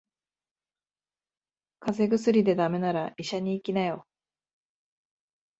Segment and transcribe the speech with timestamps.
[1.79, 4.07] 風邪薬で駄目なら医者に行きなよ。